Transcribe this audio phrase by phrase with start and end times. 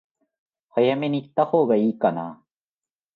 [0.73, 2.43] 早めに行ったほうが良いかな？